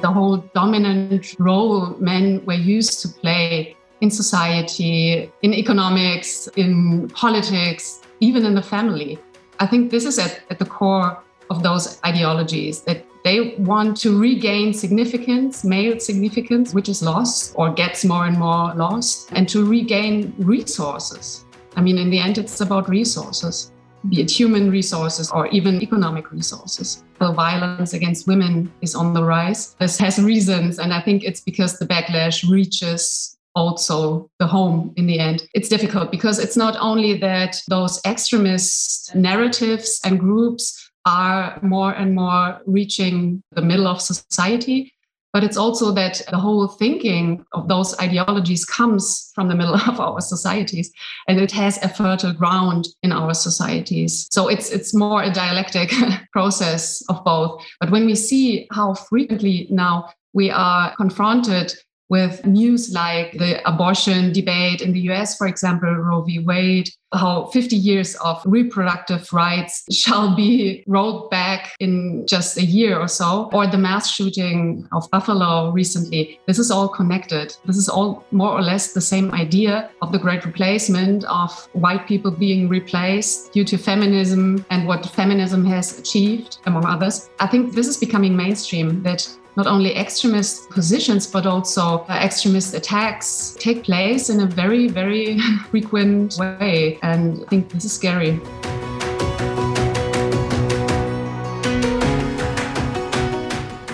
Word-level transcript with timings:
the 0.00 0.10
whole 0.10 0.38
dominant 0.54 1.36
role 1.38 1.96
men 1.98 2.44
were 2.44 2.54
used 2.54 3.00
to 3.02 3.08
play 3.08 3.76
in 4.00 4.10
society, 4.10 5.30
in 5.42 5.54
economics, 5.54 6.48
in 6.56 7.08
politics, 7.10 8.00
even 8.20 8.44
in 8.44 8.54
the 8.54 8.62
family. 8.62 9.18
I 9.58 9.66
think 9.66 9.90
this 9.90 10.04
is 10.04 10.18
at, 10.18 10.40
at 10.50 10.58
the 10.58 10.66
core 10.66 11.18
of 11.48 11.62
those 11.62 12.00
ideologies 12.04 12.82
that 12.82 13.04
they 13.24 13.56
want 13.58 13.96
to 13.98 14.18
regain 14.18 14.72
significance, 14.72 15.64
male 15.64 15.98
significance, 15.98 16.74
which 16.74 16.88
is 16.88 17.02
lost 17.02 17.54
or 17.56 17.72
gets 17.72 18.04
more 18.04 18.26
and 18.26 18.38
more 18.38 18.72
lost, 18.74 19.30
and 19.32 19.48
to 19.48 19.64
regain 19.64 20.32
resources. 20.38 21.44
I 21.74 21.80
mean, 21.80 21.98
in 21.98 22.10
the 22.10 22.18
end, 22.18 22.38
it's 22.38 22.60
about 22.60 22.88
resources, 22.88 23.72
be 24.08 24.20
it 24.20 24.30
human 24.30 24.70
resources 24.70 25.30
or 25.30 25.46
even 25.48 25.82
economic 25.82 26.30
resources. 26.32 27.04
The 27.18 27.32
violence 27.32 27.94
against 27.94 28.26
women 28.26 28.72
is 28.82 28.94
on 28.94 29.14
the 29.14 29.24
rise. 29.24 29.74
This 29.80 29.98
has 29.98 30.18
reasons, 30.18 30.78
and 30.78 30.92
I 30.92 31.00
think 31.00 31.24
it's 31.24 31.40
because 31.40 31.78
the 31.78 31.86
backlash 31.86 32.48
reaches 32.48 33.36
also 33.54 34.30
the 34.38 34.46
home 34.46 34.92
in 34.96 35.06
the 35.06 35.18
end. 35.18 35.48
It's 35.54 35.68
difficult 35.68 36.10
because 36.10 36.38
it's 36.38 36.56
not 36.56 36.76
only 36.78 37.16
that 37.18 37.56
those 37.68 38.00
extremist 38.04 39.14
narratives 39.14 40.00
and 40.04 40.20
groups 40.20 40.90
are 41.06 41.58
more 41.62 41.92
and 41.92 42.14
more 42.14 42.60
reaching 42.66 43.42
the 43.52 43.62
middle 43.62 43.86
of 43.86 44.02
society, 44.02 44.92
but 45.32 45.44
it's 45.44 45.56
also 45.56 45.92
that 45.92 46.22
the 46.30 46.38
whole 46.38 46.66
thinking 46.66 47.44
of 47.52 47.68
those 47.68 47.98
ideologies 48.00 48.64
comes 48.64 49.30
from 49.34 49.48
the 49.48 49.54
middle 49.54 49.74
of 49.88 50.00
our 50.00 50.20
societies 50.20 50.90
and 51.28 51.38
it 51.40 51.52
has 51.52 51.82
a 51.82 51.88
fertile 51.88 52.32
ground 52.32 52.88
in 53.02 53.12
our 53.12 53.34
societies. 53.34 54.28
So 54.30 54.48
it's 54.48 54.70
it's 54.70 54.94
more 54.94 55.22
a 55.22 55.32
dialectic 55.32 55.92
process 56.32 57.02
of 57.08 57.22
both. 57.24 57.62
But 57.80 57.90
when 57.90 58.06
we 58.06 58.14
see 58.14 58.66
how 58.72 58.94
frequently 58.94 59.66
now 59.70 60.08
we 60.32 60.50
are 60.50 60.94
confronted 60.96 61.74
with 62.08 62.44
news 62.46 62.92
like 62.92 63.32
the 63.32 63.66
abortion 63.68 64.32
debate 64.32 64.80
in 64.80 64.92
the 64.92 65.00
US, 65.10 65.36
for 65.36 65.46
example, 65.46 65.92
Roe 65.92 66.22
v. 66.22 66.38
Wade, 66.40 66.88
how 67.12 67.46
50 67.46 67.76
years 67.76 68.14
of 68.16 68.42
reproductive 68.44 69.32
rights 69.32 69.84
shall 69.92 70.34
be 70.34 70.84
rolled 70.86 71.30
back 71.30 71.74
in 71.80 72.26
just 72.28 72.58
a 72.58 72.64
year 72.64 72.98
or 72.98 73.08
so, 73.08 73.48
or 73.52 73.66
the 73.66 73.78
mass 73.78 74.10
shooting 74.10 74.86
of 74.92 75.10
Buffalo 75.10 75.70
recently. 75.70 76.38
This 76.46 76.58
is 76.58 76.70
all 76.70 76.88
connected. 76.88 77.56
This 77.64 77.76
is 77.76 77.88
all 77.88 78.24
more 78.30 78.50
or 78.50 78.62
less 78.62 78.92
the 78.92 79.00
same 79.00 79.32
idea 79.32 79.90
of 80.02 80.12
the 80.12 80.18
great 80.18 80.44
replacement 80.44 81.24
of 81.24 81.50
white 81.72 82.06
people 82.06 82.30
being 82.30 82.68
replaced 82.68 83.52
due 83.52 83.64
to 83.64 83.78
feminism 83.78 84.64
and 84.70 84.86
what 84.86 85.06
feminism 85.06 85.64
has 85.66 85.98
achieved, 85.98 86.58
among 86.66 86.84
others. 86.84 87.30
I 87.40 87.46
think 87.46 87.74
this 87.74 87.88
is 87.88 87.96
becoming 87.96 88.36
mainstream 88.36 89.02
that 89.02 89.28
not 89.56 89.66
only 89.66 89.96
extremist 89.96 90.68
positions, 90.68 91.26
but 91.26 91.46
also 91.46 92.04
uh, 92.10 92.20
extremist 92.22 92.74
attacks 92.74 93.56
take 93.58 93.84
place 93.84 94.28
in 94.28 94.40
a 94.40 94.46
very, 94.46 94.86
very 94.86 95.40
frequent 95.70 96.36
way. 96.38 96.98
And 97.02 97.42
I 97.42 97.48
think 97.48 97.70
this 97.70 97.86
is 97.86 97.92
scary. 97.92 98.38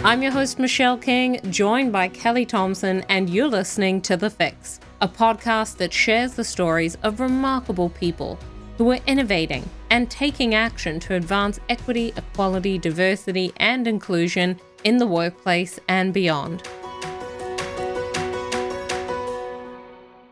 I'm 0.05 0.21
your 0.21 0.33
host, 0.33 0.59
Michelle 0.59 0.99
King, 0.99 1.39
joined 1.49 1.93
by 1.93 2.09
Kelly 2.09 2.45
Thompson, 2.45 3.05
and 3.09 3.31
you're 3.31 3.47
listening 3.47 4.01
to 4.03 4.17
The 4.17 4.31
Fix, 4.31 4.81
a 5.01 5.07
podcast 5.07 5.77
that 5.77 5.93
shares 5.93 6.35
the 6.35 6.43
stories 6.43 6.99
of 7.05 7.21
remarkable 7.21 7.89
people 7.91 8.37
who 8.79 8.91
are 8.91 8.99
innovating 9.07 9.63
and 9.91 10.11
taking 10.11 10.57
action 10.57 10.99
to 10.99 11.15
advance 11.15 11.61
equity, 11.69 12.13
equality, 12.17 12.79
diversity, 12.79 13.53
and 13.59 13.87
inclusion 13.87 14.59
in 14.85 14.99
the 14.99 15.07
workplace 15.07 15.79
and 15.89 16.13
beyond. 16.13 16.63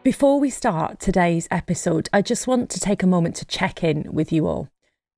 Before 0.03 0.41
we 0.41 0.49
start 0.49 0.99
today's 0.99 1.47
episode, 1.51 2.09
I 2.13 2.23
just 2.23 2.47
want 2.47 2.71
to 2.71 2.81
take 2.81 3.03
a 3.03 3.07
moment 3.07 3.37
to 3.37 3.45
check 3.45 3.85
in 3.85 4.13
with 4.13 4.33
you 4.33 4.47
all. 4.47 4.71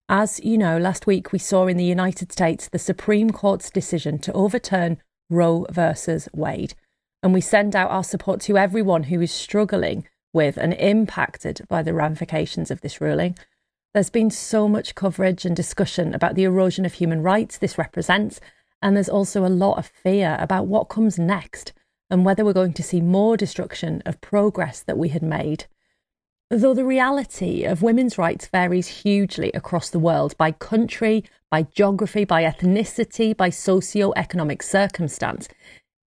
As 0.09 0.41
you 0.41 0.59
know, 0.59 0.77
last 0.77 1.07
week 1.07 1.33
we 1.33 1.39
saw 1.39 1.67
in 1.69 1.77
the 1.77 1.85
United 1.85 2.33
States 2.33 2.69
the 2.69 2.79
Supreme 2.79 3.31
Court's 3.31 3.71
decision 3.71 4.19
to 4.19 4.33
overturn 4.33 4.99
Roe 5.31 5.67
versus 5.71 6.29
Wade, 6.35 6.75
and 7.23 7.33
we 7.33 7.41
send 7.41 7.77
out 7.77 7.91
our 7.91 8.03
support 8.03 8.41
to 8.43 8.59
everyone 8.59 9.05
who 9.05 9.21
is 9.21 9.31
struggling 9.31 10.07
with 10.33 10.57
and 10.57 10.75
impacted 10.75 11.63
by 11.69 11.83
the 11.83 11.95
ramifications 11.95 12.71
of 12.71 12.81
this 12.81 13.01
ruling. 13.01 13.37
There's 13.95 14.11
been 14.11 14.31
so 14.31 14.69
much 14.69 14.95
coverage 14.95 15.45
and 15.45 15.55
discussion 15.55 16.13
about 16.13 16.35
the 16.35 16.45
erosion 16.45 16.85
of 16.85 16.95
human 16.95 17.23
rights 17.23 17.57
this 17.57 17.79
represents 17.79 18.41
and 18.83 18.97
there's 18.97 19.09
also 19.09 19.47
a 19.47 19.49
lot 19.49 19.79
of 19.79 19.87
fear 19.87 20.37
about 20.41 20.67
what 20.67 20.89
comes 20.89 21.19
next 21.19 21.73
and 22.11 22.25
whether 22.25 22.45
we're 22.45 22.53
going 22.53 22.75
to 22.75 22.83
see 22.83 23.01
more 23.01 23.37
destruction 23.37 24.03
of 24.05 24.21
progress 24.21 24.83
that 24.83 24.99
we 24.99 25.09
had 25.09 25.23
made. 25.23 25.65
Though 26.51 26.75
the 26.75 26.85
reality 26.85 27.65
of 27.65 27.81
women's 27.81 28.19
rights 28.19 28.47
varies 28.47 28.89
hugely 28.89 29.51
across 29.53 29.89
the 29.89 29.99
world 29.99 30.37
by 30.37 30.53
country, 30.53 31.25
by 31.51 31.63
geography, 31.63 32.27
by 32.27 32.43
ethnicity, 32.43 33.35
by 33.35 33.49
socio-economic 33.49 34.63
circumstance, 34.63 35.49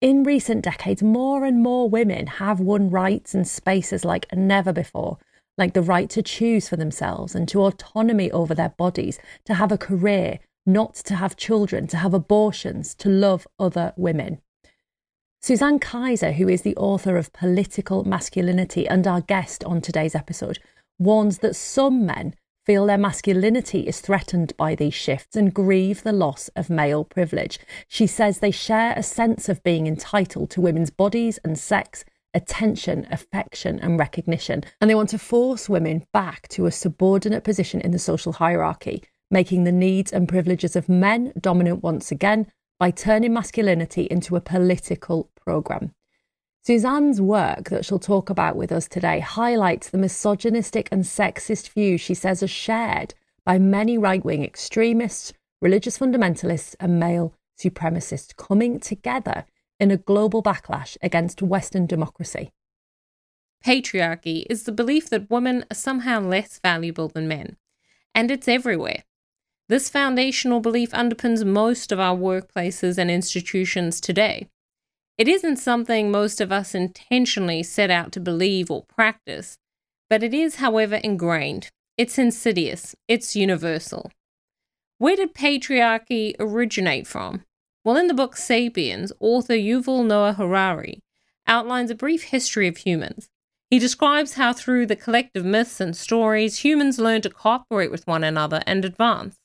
in 0.03 0.23
recent 0.23 0.63
decades, 0.63 1.03
more 1.03 1.47
and 1.47 1.63
more 1.63 1.89
women 1.89 2.27
have 2.27 2.61
won 2.61 2.91
rights 2.91 3.33
and 3.33 3.49
spaces 3.49 4.05
like 4.05 4.27
never 4.35 4.71
before, 4.71 5.17
like 5.57 5.73
the 5.73 5.81
right 5.81 6.11
to 6.11 6.23
choose 6.23 6.69
for 6.69 6.77
themselves 6.77 7.35
and 7.35 7.49
to 7.49 7.63
autonomy 7.63 8.31
over 8.31 8.55
their 8.55 8.69
bodies, 8.69 9.19
to 9.47 9.55
have 9.55 9.73
a 9.73 9.79
career, 9.79 10.41
not 10.67 10.95
to 10.95 11.15
have 11.15 11.37
children, 11.37 11.87
to 11.89 11.97
have 11.97 12.15
abortions, 12.15 12.95
to 12.97 13.09
love 13.09 13.47
other 13.59 13.93
women. 13.97 14.41
Susanne 15.43 15.79
Kaiser, 15.79 16.33
who 16.33 16.49
is 16.49 16.63
the 16.63 16.77
author 16.77 17.19
of 17.19 17.33
Political 17.35 18.05
Masculinity 18.05 18.89
and 18.89 19.07
our 19.07 19.21
guest 19.21 19.63
on 19.65 19.83
today's 19.83 20.15
episode, 20.15 20.59
warns 20.99 21.39
that 21.39 21.55
some 21.55 22.07
men 22.07 22.35
feel 22.65 22.87
their 22.87 22.97
masculinity 22.97 23.81
is 23.81 24.01
threatened 24.01 24.57
by 24.57 24.75
these 24.75 24.95
shifts 24.95 25.37
and 25.37 25.53
grieve 25.53 26.03
the 26.03 26.13
loss 26.13 26.49
of 26.57 26.71
male 26.71 27.05
privilege. 27.05 27.59
She 27.89 28.07
says 28.07 28.39
they 28.39 28.51
share 28.51 28.95
a 28.97 29.03
sense 29.03 29.51
of 29.51 29.63
being 29.63 29.87
entitled 29.87 30.49
to 30.51 30.63
women's 30.63 30.89
bodies 30.89 31.39
and 31.45 31.59
sex, 31.59 32.07
attention, 32.33 33.07
affection, 33.11 33.79
and 33.79 33.99
recognition, 33.99 34.65
and 34.81 34.89
they 34.89 34.95
want 34.95 35.11
to 35.11 35.19
force 35.19 35.69
women 35.69 36.07
back 36.13 36.49
to 36.49 36.65
a 36.65 36.73
subordinate 36.73 37.45
position 37.45 37.83
in 37.83 37.91
the 37.91 37.99
social 37.99 38.33
hierarchy 38.33 39.03
making 39.31 39.65
the 39.65 39.73
needs 39.73 40.13
and 40.13 40.29
privileges 40.29 40.77
of 40.77 40.89
men 40.89 41.33
dominant 41.41 41.83
once 41.83 42.11
again 42.11 42.47
by 42.79 42.91
turning 42.91 43.33
masculinity 43.33 44.05
into 44.11 44.37
a 44.37 44.41
political 44.41 45.31
programme. 45.37 45.93
Susanne's 46.67 47.21
work 47.21 47.69
that 47.69 47.85
she'll 47.85 47.99
talk 47.99 48.31
about 48.31 48.57
with 48.57 48.73
us 48.73 48.89
today 48.89 49.21
highlights 49.21 49.91
the 49.91 49.99
misogynistic 49.99 50.89
and 50.91 51.03
sexist 51.05 51.69
views 51.69 52.01
she 52.01 52.15
says 52.15 52.43
are 52.43 52.49
shared 52.49 53.15
by 53.45 53.59
many 53.59 53.99
right 53.99 54.25
wing 54.25 54.43
extremists, 54.43 55.33
religious 55.61 55.99
fundamentalists, 55.99 56.75
and 56.81 56.99
male 56.99 57.35
supremacists 57.59 58.35
coming 58.35 58.81
together 58.81 59.45
in 59.79 59.91
a 59.91 59.97
global 59.97 60.43
backlash 60.43 60.97
against 61.03 61.43
Western 61.43 61.87
democracy. 61.87 62.51
Patriarchy 63.65 64.45
is 64.49 64.65
the 64.65 64.73
belief 64.73 65.11
that 65.11 65.31
women 65.31 65.65
are 65.71 65.75
somehow 65.75 66.21
less 66.21 66.59
valuable 66.63 67.09
than 67.09 67.29
men, 67.29 67.57
and 68.15 68.31
it's 68.31 68.49
everywhere. 68.49 69.05
This 69.67 69.89
foundational 69.89 70.61
belief 70.61 70.91
underpins 70.91 71.43
most 71.43 71.91
of 71.91 71.99
our 71.99 72.15
workplaces 72.15 72.99
and 72.99 73.11
institutions 73.11 73.99
today. 73.99 74.49
It 75.17 75.27
isn't 75.27 75.57
something 75.57 76.11
most 76.11 76.41
of 76.43 76.53
us 76.53 76.75
intentionally 76.75 77.63
set 77.63 77.91
out 77.91 78.13
to 78.13 78.21
believe 78.21 78.71
or 78.71 78.85
practice, 78.85 79.57
but 80.11 80.23
it 80.23 80.35
is, 80.35 80.57
however, 80.57 80.97
ingrained. 80.97 81.71
It's 81.97 82.19
insidious, 82.19 82.95
it's 83.09 83.35
universal. 83.35 84.11
Where 84.99 85.17
did 85.17 85.35
patriarchy 85.35 86.35
originate 86.39 87.07
from? 87.07 87.45
Well, 87.85 87.97
in 87.97 88.09
the 88.09 88.15
book 88.15 88.37
Sapiens, 88.37 89.13
author 89.19 89.55
Yuval 89.55 90.05
Noah 90.05 90.35
Harari 90.35 91.01
outlines 91.47 91.91
a 91.91 91.95
brief 91.95 92.25
history 92.25 92.69
of 92.69 92.79
humans. 92.79 93.29
He 93.71 93.79
describes 93.79 94.35
how, 94.35 94.53
through 94.53 94.87
the 94.87 94.97
collective 94.97 95.45
myths 95.45 95.81
and 95.81 95.97
stories, 95.97 96.59
humans 96.59 96.99
learn 96.99 97.23
to 97.23 97.31
cooperate 97.31 97.91
with 97.91 98.07
one 98.07 98.25
another 98.25 98.63
and 98.67 98.85
advance. 98.85 99.39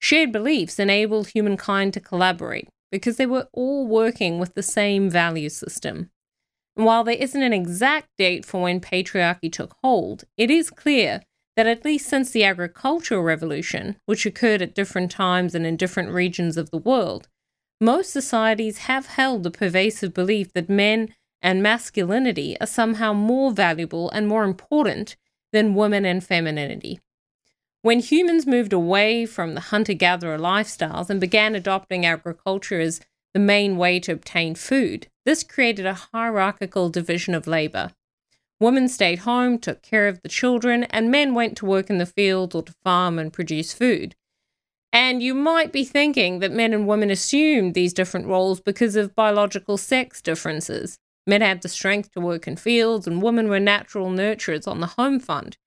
Shared 0.00 0.32
beliefs 0.32 0.78
enabled 0.78 1.28
humankind 1.28 1.94
to 1.94 2.00
collaborate 2.00 2.68
because 2.90 3.16
they 3.16 3.26
were 3.26 3.48
all 3.52 3.86
working 3.86 4.38
with 4.38 4.54
the 4.54 4.62
same 4.62 5.10
value 5.10 5.48
system. 5.48 6.10
And 6.76 6.86
while 6.86 7.04
there 7.04 7.14
isn't 7.14 7.42
an 7.42 7.52
exact 7.52 8.08
date 8.18 8.44
for 8.44 8.62
when 8.62 8.80
patriarchy 8.80 9.50
took 9.50 9.76
hold, 9.82 10.24
it 10.36 10.50
is 10.50 10.70
clear 10.70 11.22
that 11.56 11.66
at 11.66 11.84
least 11.84 12.08
since 12.08 12.30
the 12.30 12.44
agricultural 12.44 13.22
revolution, 13.22 13.96
which 14.06 14.26
occurred 14.26 14.60
at 14.60 14.74
different 14.74 15.10
times 15.10 15.54
and 15.54 15.66
in 15.66 15.76
different 15.76 16.10
regions 16.10 16.56
of 16.56 16.70
the 16.70 16.78
world, 16.78 17.28
most 17.80 18.10
societies 18.10 18.78
have 18.78 19.06
held 19.06 19.42
the 19.42 19.50
pervasive 19.50 20.14
belief 20.14 20.52
that 20.52 20.68
men 20.68 21.14
and 21.42 21.62
masculinity 21.62 22.56
are 22.60 22.66
somehow 22.66 23.12
more 23.12 23.52
valuable 23.52 24.10
and 24.10 24.26
more 24.26 24.44
important 24.44 25.16
than 25.52 25.74
women 25.74 26.04
and 26.04 26.24
femininity. 26.24 26.98
When 27.84 28.00
humans 28.00 28.46
moved 28.46 28.72
away 28.72 29.26
from 29.26 29.52
the 29.52 29.60
hunter 29.60 29.92
gatherer 29.92 30.38
lifestyles 30.38 31.10
and 31.10 31.20
began 31.20 31.54
adopting 31.54 32.06
agriculture 32.06 32.80
as 32.80 33.02
the 33.34 33.40
main 33.40 33.76
way 33.76 34.00
to 34.00 34.12
obtain 34.12 34.54
food. 34.54 35.08
This 35.26 35.42
created 35.42 35.84
a 35.84 35.92
hierarchical 35.92 36.88
division 36.88 37.34
of 37.34 37.46
labor. 37.46 37.90
Women 38.58 38.88
stayed 38.88 39.18
home, 39.18 39.58
took 39.58 39.82
care 39.82 40.08
of 40.08 40.22
the 40.22 40.30
children, 40.30 40.84
and 40.84 41.10
men 41.10 41.34
went 41.34 41.58
to 41.58 41.66
work 41.66 41.90
in 41.90 41.98
the 41.98 42.06
fields 42.06 42.54
or 42.54 42.62
to 42.62 42.72
farm 42.82 43.18
and 43.18 43.30
produce 43.30 43.74
food. 43.74 44.14
And 44.90 45.22
you 45.22 45.34
might 45.34 45.70
be 45.70 45.84
thinking 45.84 46.38
that 46.38 46.52
men 46.52 46.72
and 46.72 46.88
women 46.88 47.10
assumed 47.10 47.74
these 47.74 47.92
different 47.92 48.28
roles 48.28 48.62
because 48.62 48.96
of 48.96 49.14
biological 49.14 49.76
sex 49.76 50.22
differences. 50.22 50.96
Men 51.26 51.42
had 51.42 51.60
the 51.60 51.68
strength 51.68 52.12
to 52.12 52.20
work 52.20 52.48
in 52.48 52.56
fields, 52.56 53.06
and 53.06 53.20
women 53.20 53.50
were 53.50 53.60
natural 53.60 54.08
nurturers 54.08 54.66
on 54.66 54.80
the 54.80 54.94
home 54.96 55.20
front. 55.20 55.58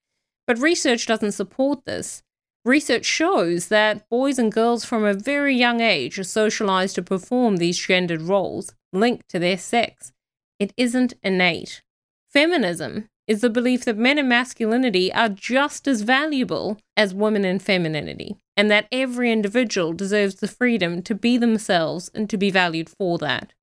But 0.48 0.60
research 0.60 1.06
doesn't 1.06 1.34
support 1.34 1.86
this. 1.86 2.24
Research 2.64 3.06
shows 3.06 3.68
that 3.68 4.10
boys 4.10 4.40
and 4.40 4.52
girls 4.52 4.86
from 4.86 5.04
a 5.04 5.14
very 5.14 5.56
young 5.56 5.82
age 5.82 6.18
are 6.18 6.24
socialized 6.24 6.96
to 6.96 7.02
perform 7.02 7.58
these 7.58 7.78
gendered 7.78 8.22
roles 8.22 8.74
linked 8.92 9.30
to 9.30 9.40
their 9.40 9.58
sex. 9.58 10.12
It 10.58 10.74
isn't 10.78 11.14
innate. 11.22 11.82
Feminism 12.30 13.10
is 13.28 13.42
the 13.42 13.50
belief 13.50 13.86
that 13.86 13.98
men 13.98 14.18
and 14.18 14.30
masculinity 14.30 15.12
are 15.12 15.30
just 15.30 15.88
as 15.88 16.02
valuable 16.02 16.78
as 16.96 17.14
women 17.14 17.44
and 17.44 17.62
femininity, 17.62 18.38
and 18.56 18.72
that 18.72 18.88
every 18.92 19.32
individual 19.32 19.92
deserves 19.94 20.36
the 20.36 20.48
freedom 20.48 21.02
to 21.04 21.14
be 21.14 21.38
themselves 21.38 22.10
and 22.14 22.30
to 22.30 22.38
be 22.38 22.50
valued 22.50 22.90
for 22.90 23.18
that. 23.18 23.54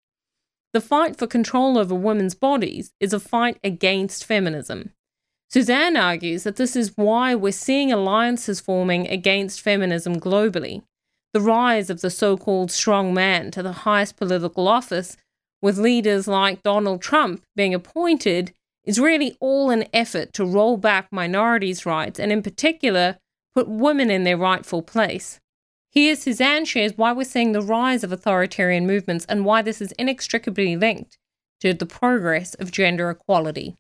The 0.75 0.81
fight 0.81 1.17
for 1.17 1.27
control 1.27 1.79
over 1.79 1.95
women's 1.95 2.35
bodies 2.35 2.93
is 3.01 3.13
a 3.13 3.21
fight 3.21 3.59
against 3.65 4.25
feminism. 4.25 4.93
Susanne 5.51 5.97
argues 5.97 6.43
that 6.43 6.57
this 6.57 6.75
is 6.75 6.97
why 6.97 7.35
we're 7.35 7.53
seeing 7.53 7.93
alliances 7.93 8.61
forming 8.61 9.07
against 9.07 9.61
feminism 9.61 10.19
globally. 10.19 10.83
The 11.33 11.41
rise 11.41 11.91
of 11.91 12.01
the 12.01 12.11
so 12.11 12.37
called 12.37 12.71
strong 12.71 13.15
man 13.15 13.51
to 13.53 13.63
the 13.63 13.73
highest 13.73 14.17
political 14.17 14.69
office, 14.69 15.17
with 15.63 15.79
leaders 15.79 16.29
like 16.29 16.63
Donald 16.63 17.03
Trump 17.03 17.43
being 17.57 17.75
appointed, 17.75 18.53
is 18.85 18.99
really 18.99 19.37
all 19.41 19.71
an 19.71 19.85
effort 19.93 20.33
to 20.35 20.45
roll 20.45 20.77
back 20.77 21.09
minorities' 21.11 21.87
rights 21.87 22.21
and, 22.21 22.31
in 22.31 22.43
particular, 22.43 23.17
put 23.55 23.69
women 23.69 24.11
in 24.11 24.25
their 24.25 24.37
rightful 24.37 24.83
place. 24.83 25.41
Here, 25.91 26.17
Susanne 26.17 26.65
shares 26.65 26.97
why 26.97 27.13
we're 27.13 27.25
seeing 27.25 27.53
the 27.53 27.63
rise 27.63 28.03
of 28.03 28.13
authoritarian 28.13 28.87
movements 28.87 29.25
and 29.29 29.45
why 29.45 29.63
this 29.63 29.81
is 29.81 29.93
inextricably 29.93 30.77
linked 30.77 31.19
to 31.61 31.73
the 31.73 31.87
progress 31.87 32.55
of 32.55 32.73
gender 32.73 33.11
equality. 33.11 33.77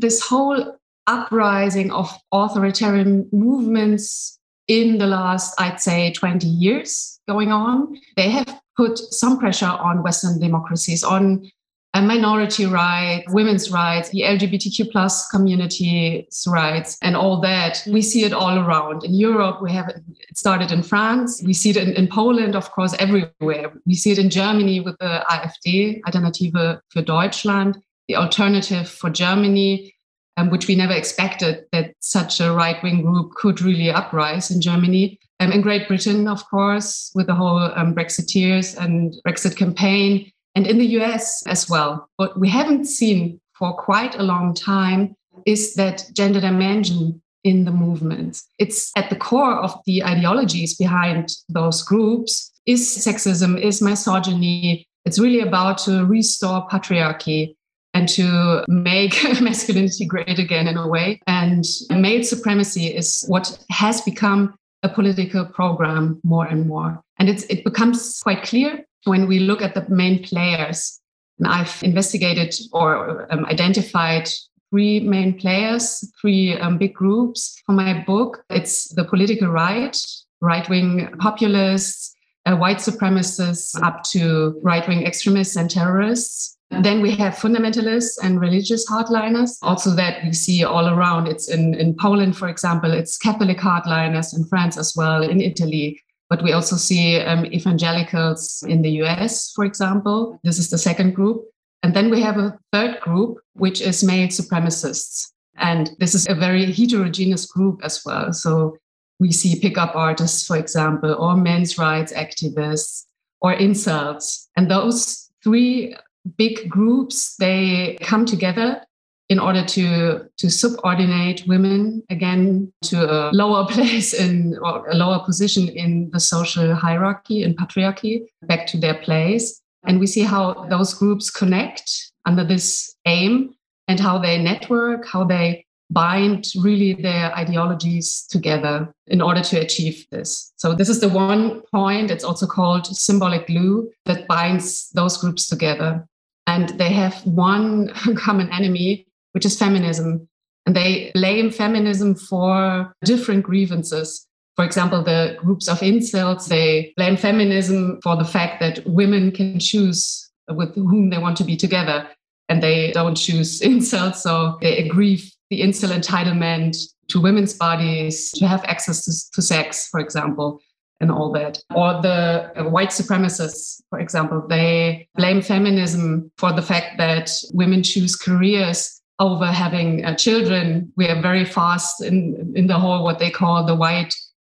This 0.00 0.22
whole 0.22 0.78
uprising 1.06 1.90
of 1.92 2.10
authoritarian 2.32 3.28
movements 3.32 4.38
in 4.66 4.96
the 4.96 5.06
last, 5.06 5.60
I'd 5.60 5.80
say, 5.80 6.12
20 6.12 6.46
years 6.46 7.20
going 7.28 7.52
on, 7.52 7.98
they 8.16 8.30
have 8.30 8.60
put 8.78 8.96
some 8.96 9.38
pressure 9.38 9.66
on 9.66 10.02
Western 10.02 10.40
democracies, 10.40 11.04
on 11.04 11.50
minority 11.94 12.64
rights, 12.64 13.26
women's 13.30 13.70
rights, 13.70 14.08
the 14.08 14.22
LGBTQ 14.22 14.90
plus 14.90 15.28
community's 15.28 16.46
rights, 16.48 16.96
and 17.02 17.14
all 17.14 17.40
that. 17.42 17.82
We 17.86 18.00
see 18.00 18.24
it 18.24 18.32
all 18.32 18.58
around. 18.58 19.04
In 19.04 19.12
Europe, 19.12 19.60
we 19.60 19.70
have 19.72 19.88
it 19.88 20.02
started 20.34 20.70
in 20.70 20.82
France. 20.82 21.42
We 21.44 21.52
see 21.52 21.70
it 21.70 21.76
in, 21.76 21.90
in 21.90 22.08
Poland, 22.08 22.56
of 22.56 22.70
course, 22.70 22.94
everywhere. 22.98 23.72
We 23.84 23.94
see 23.96 24.12
it 24.12 24.18
in 24.18 24.30
Germany 24.30 24.80
with 24.80 24.96
the 24.98 25.26
AfD, 25.28 26.00
Alternative 26.06 26.80
für 26.88 27.02
Deutschland, 27.02 27.76
the 28.10 28.16
alternative 28.16 28.88
for 28.88 29.10
Germany. 29.10 29.94
Um, 30.36 30.48
which 30.48 30.68
we 30.68 30.74
never 30.74 30.94
expected 30.94 31.64
that 31.72 31.92
such 31.98 32.40
a 32.40 32.52
right 32.52 32.82
wing 32.82 33.02
group 33.02 33.32
could 33.32 33.60
really 33.60 33.90
uprise 33.90 34.50
in 34.50 34.62
Germany. 34.62 35.18
Um, 35.38 35.52
in 35.52 35.60
Great 35.60 35.86
Britain, 35.86 36.28
of 36.28 36.48
course, 36.48 37.10
with 37.14 37.26
the 37.26 37.34
whole 37.34 37.58
um, 37.58 37.94
Brexiteers 37.94 38.74
and 38.78 39.14
Brexit 39.26 39.56
campaign, 39.56 40.32
and 40.54 40.66
in 40.66 40.78
the 40.78 40.86
US 41.00 41.42
as 41.46 41.68
well. 41.68 42.08
What 42.16 42.38
we 42.38 42.48
haven't 42.48 42.86
seen 42.86 43.40
for 43.58 43.74
quite 43.74 44.14
a 44.14 44.22
long 44.22 44.54
time 44.54 45.14
is 45.44 45.74
that 45.74 46.04
gender 46.14 46.40
dimension 46.40 47.20
in 47.44 47.64
the 47.64 47.72
movement. 47.72 48.40
It's 48.58 48.92
at 48.96 49.10
the 49.10 49.16
core 49.16 49.56
of 49.56 49.74
the 49.84 50.04
ideologies 50.04 50.76
behind 50.76 51.36
those 51.48 51.82
groups 51.82 52.50
is 52.66 52.96
sexism, 52.96 53.60
is 53.60 53.82
misogyny. 53.82 54.86
It's 55.04 55.18
really 55.18 55.40
about 55.40 55.78
to 55.78 56.04
restore 56.04 56.68
patriarchy 56.68 57.56
and 57.94 58.08
to 58.08 58.64
make 58.68 59.14
masculinity 59.40 60.06
great 60.06 60.38
again 60.38 60.68
in 60.68 60.76
a 60.76 60.86
way. 60.86 61.20
And 61.26 61.64
male 61.90 62.22
supremacy 62.22 62.86
is 62.86 63.24
what 63.28 63.58
has 63.70 64.00
become 64.00 64.54
a 64.82 64.88
political 64.88 65.44
program 65.44 66.20
more 66.24 66.46
and 66.46 66.66
more. 66.66 67.02
And 67.18 67.28
it 67.28 67.64
becomes 67.64 68.20
quite 68.22 68.42
clear 68.42 68.84
when 69.04 69.26
we 69.26 69.38
look 69.40 69.62
at 69.62 69.74
the 69.74 69.86
main 69.88 70.22
players, 70.22 71.00
And 71.38 71.48
I've 71.48 71.82
investigated 71.82 72.54
or 72.72 73.26
um, 73.32 73.44
identified 73.46 74.28
three 74.70 75.00
main 75.00 75.38
players, 75.38 76.04
three 76.20 76.56
um, 76.58 76.78
big 76.78 76.94
groups 76.94 77.60
for 77.66 77.72
my 77.72 78.04
book. 78.04 78.44
It's 78.50 78.88
the 78.94 79.04
political 79.04 79.48
right, 79.48 79.96
right 80.40 80.68
wing 80.68 81.08
populists, 81.18 82.14
uh, 82.46 82.56
white 82.56 82.78
supremacists, 82.78 83.80
up 83.82 84.02
to 84.12 84.58
right 84.62 84.86
wing 84.86 85.06
extremists 85.06 85.56
and 85.56 85.70
terrorists. 85.70 86.56
Then 86.70 87.00
we 87.00 87.10
have 87.16 87.34
fundamentalists 87.34 88.16
and 88.22 88.40
religious 88.40 88.88
hardliners, 88.88 89.58
also 89.60 89.90
that 89.90 90.22
we 90.24 90.32
see 90.32 90.62
all 90.62 90.88
around. 90.88 91.26
It's 91.26 91.48
in, 91.48 91.74
in 91.74 91.96
Poland, 91.96 92.36
for 92.36 92.48
example, 92.48 92.92
it's 92.92 93.18
Catholic 93.18 93.58
hardliners 93.58 94.36
in 94.36 94.44
France 94.44 94.78
as 94.78 94.94
well, 94.96 95.22
in 95.22 95.40
Italy. 95.40 96.00
But 96.28 96.44
we 96.44 96.52
also 96.52 96.76
see 96.76 97.18
um, 97.18 97.44
evangelicals 97.46 98.64
in 98.68 98.82
the 98.82 99.02
US, 99.02 99.52
for 99.52 99.64
example. 99.64 100.38
This 100.44 100.58
is 100.58 100.70
the 100.70 100.78
second 100.78 101.16
group. 101.16 101.44
And 101.82 101.92
then 101.92 102.08
we 102.08 102.20
have 102.20 102.38
a 102.38 102.56
third 102.72 103.00
group, 103.00 103.38
which 103.54 103.80
is 103.80 104.04
male 104.04 104.28
supremacists. 104.28 105.32
And 105.56 105.90
this 105.98 106.14
is 106.14 106.28
a 106.28 106.34
very 106.34 106.70
heterogeneous 106.70 107.46
group 107.46 107.80
as 107.82 108.02
well. 108.06 108.32
So 108.32 108.76
we 109.18 109.32
see 109.32 109.58
pickup 109.60 109.96
artists, 109.96 110.46
for 110.46 110.56
example, 110.56 111.14
or 111.14 111.36
men's 111.36 111.78
rights 111.78 112.12
activists, 112.12 113.06
or 113.40 113.56
incels. 113.56 114.46
And 114.56 114.70
those 114.70 115.30
three 115.42 115.96
big 116.36 116.68
groups, 116.68 117.36
they 117.36 117.96
come 118.00 118.26
together 118.26 118.82
in 119.28 119.38
order 119.38 119.64
to 119.64 120.28
to 120.36 120.50
subordinate 120.50 121.46
women 121.46 122.02
again 122.10 122.70
to 122.82 122.96
a 123.04 123.30
lower 123.32 123.66
place 123.70 124.12
in 124.12 124.58
or 124.62 124.88
a 124.88 124.94
lower 124.94 125.24
position 125.24 125.68
in 125.68 126.10
the 126.10 126.20
social 126.20 126.74
hierarchy 126.74 127.42
and 127.42 127.56
patriarchy 127.56 128.26
back 128.42 128.66
to 128.66 128.76
their 128.76 128.94
place 128.94 129.62
and 129.86 130.00
we 130.00 130.06
see 130.06 130.22
how 130.22 130.66
those 130.68 130.92
groups 130.92 131.30
connect 131.30 132.10
under 132.26 132.44
this 132.44 132.94
aim 133.06 133.54
and 133.86 134.00
how 134.00 134.18
they 134.18 134.36
network 134.36 135.06
how 135.06 135.22
they 135.24 135.64
bind 135.90 136.46
really 136.62 136.94
their 136.94 137.36
ideologies 137.36 138.26
together 138.30 138.92
in 139.08 139.20
order 139.20 139.42
to 139.42 139.58
achieve 139.58 140.06
this. 140.10 140.52
So, 140.56 140.72
this 140.72 140.88
is 140.88 141.00
the 141.00 141.08
one 141.08 141.62
point. 141.72 142.10
It's 142.10 142.24
also 142.24 142.46
called 142.46 142.86
symbolic 142.86 143.48
glue 143.48 143.90
that 144.06 144.28
binds 144.28 144.88
those 144.90 145.16
groups 145.16 145.48
together. 145.48 146.06
And 146.50 146.70
they 146.70 146.90
have 146.90 147.14
one 147.24 147.88
common 148.16 148.50
enemy, 148.50 149.06
which 149.32 149.46
is 149.46 149.56
feminism. 149.56 150.28
And 150.66 150.74
they 150.74 151.12
blame 151.14 151.52
feminism 151.52 152.16
for 152.16 152.92
different 153.04 153.44
grievances. 153.44 154.26
For 154.56 154.64
example, 154.64 155.04
the 155.04 155.36
groups 155.38 155.68
of 155.68 155.78
incels, 155.78 156.48
they 156.48 156.92
blame 156.96 157.16
feminism 157.16 158.00
for 158.02 158.16
the 158.16 158.24
fact 158.24 158.58
that 158.60 158.84
women 158.84 159.30
can 159.30 159.60
choose 159.60 160.28
with 160.48 160.74
whom 160.74 161.10
they 161.10 161.18
want 161.18 161.36
to 161.36 161.44
be 161.44 161.56
together 161.56 162.08
and 162.48 162.60
they 162.60 162.90
don't 162.90 163.14
choose 163.14 163.60
incels. 163.70 164.16
So 164.16 164.58
they 164.60 164.78
agree 164.78 165.22
the 165.50 165.60
incel 165.60 165.96
entitlement 165.96 166.76
to 167.10 167.20
women's 167.20 167.54
bodies 167.54 168.32
to 168.32 168.48
have 168.48 168.64
access 168.64 169.04
to, 169.04 169.12
to 169.34 169.42
sex, 169.42 169.86
for 169.88 170.00
example, 170.00 170.60
and 171.00 171.10
all 171.10 171.32
that. 171.32 171.58
Or 171.74 172.00
the 172.00 172.52
white 172.68 172.90
supremacists, 172.90 173.82
for 173.90 173.98
example, 173.98 174.44
they 174.48 175.08
blame 175.16 175.42
feminism 175.42 176.30
for 176.36 176.52
the 176.52 176.62
fact 176.62 176.98
that 176.98 177.30
women 177.52 177.82
choose 177.82 178.16
careers 178.16 179.00
over 179.18 179.46
having 179.46 180.04
uh, 180.04 180.14
children. 180.14 180.92
We 180.96 181.08
are 181.08 181.20
very 181.20 181.44
fast 181.44 182.02
in, 182.02 182.52
in 182.54 182.66
the 182.66 182.78
whole, 182.78 183.04
what 183.04 183.18
they 183.18 183.30
call 183.30 183.66
the 183.66 183.74
white 183.74 184.14